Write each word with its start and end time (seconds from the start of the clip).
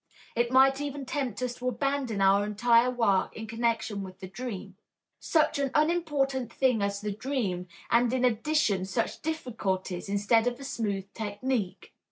It 0.35 0.51
might 0.51 0.81
even 0.81 1.05
tempt 1.05 1.43
us 1.43 1.53
to 1.57 1.67
abandon 1.69 2.21
our 2.21 2.43
entire 2.43 2.89
work 2.89 3.35
in 3.37 3.45
connection 3.45 4.01
with 4.01 4.19
the 4.19 4.25
dream. 4.25 4.75
Such 5.19 5.59
an 5.59 5.69
unimportant 5.75 6.51
thing 6.51 6.81
as 6.81 7.01
the 7.01 7.11
dream 7.11 7.67
and 7.91 8.11
in 8.11 8.25
addition 8.25 8.85
such 8.85 9.21
difficulties 9.21 10.09
instead 10.09 10.47
of 10.47 10.59
a 10.59 10.63
smooth 10.63 11.05
technique! 11.13 11.93